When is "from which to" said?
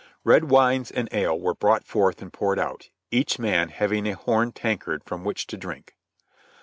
5.03-5.57